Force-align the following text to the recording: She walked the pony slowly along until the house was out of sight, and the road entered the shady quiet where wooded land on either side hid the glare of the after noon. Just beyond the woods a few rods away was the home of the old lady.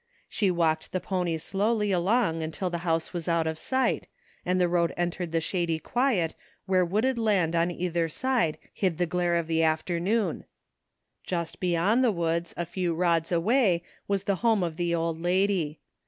She 0.27 0.49
walked 0.49 0.93
the 0.93 0.99
pony 0.99 1.37
slowly 1.37 1.91
along 1.91 2.41
until 2.41 2.71
the 2.71 2.79
house 2.79 3.13
was 3.13 3.27
out 3.29 3.45
of 3.45 3.59
sight, 3.59 4.07
and 4.43 4.59
the 4.59 4.67
road 4.67 4.91
entered 4.97 5.31
the 5.31 5.39
shady 5.39 5.77
quiet 5.77 6.33
where 6.65 6.83
wooded 6.83 7.19
land 7.19 7.55
on 7.55 7.69
either 7.69 8.09
side 8.09 8.57
hid 8.73 8.97
the 8.97 9.05
glare 9.05 9.35
of 9.35 9.45
the 9.45 9.61
after 9.61 9.99
noon. 9.99 10.45
Just 11.23 11.59
beyond 11.59 12.03
the 12.03 12.11
woods 12.11 12.51
a 12.57 12.65
few 12.65 12.95
rods 12.95 13.31
away 13.31 13.83
was 14.07 14.23
the 14.23 14.37
home 14.37 14.63
of 14.63 14.75
the 14.77 14.95
old 14.95 15.21
lady. 15.21 15.77